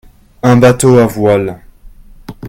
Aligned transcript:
Un 0.41 0.55
bâteau 0.57 0.97
à 0.97 1.05
voile. 1.05 1.59